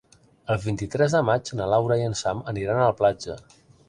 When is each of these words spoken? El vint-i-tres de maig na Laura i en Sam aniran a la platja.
El 0.53 0.57
vint-i-tres 0.61 1.15
de 1.17 1.21
maig 1.27 1.51
na 1.59 1.67
Laura 1.73 1.97
i 1.99 2.05
en 2.13 2.17
Sam 2.21 2.41
aniran 2.55 2.81
a 2.81 2.89
la 2.93 2.97
platja. 3.03 3.37